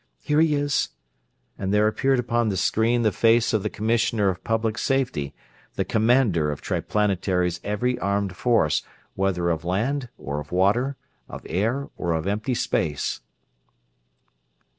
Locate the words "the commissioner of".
3.61-4.43